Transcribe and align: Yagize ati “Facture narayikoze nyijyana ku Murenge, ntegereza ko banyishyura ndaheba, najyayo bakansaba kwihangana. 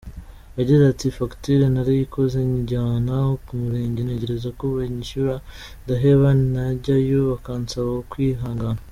Yagize 0.57 0.83
ati 0.91 1.05
“Facture 1.17 1.65
narayikoze 1.73 2.37
nyijyana 2.49 3.15
ku 3.45 3.51
Murenge, 3.61 3.99
ntegereza 4.03 4.49
ko 4.59 4.63
banyishyura 4.75 5.35
ndaheba, 5.83 6.29
najyayo 6.53 7.19
bakansaba 7.31 7.93
kwihangana. 8.11 8.79